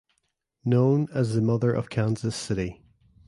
[0.65, 2.81] Known as the mother of Kansas City.